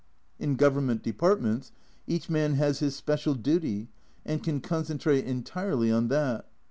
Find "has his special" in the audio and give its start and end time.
2.55-3.35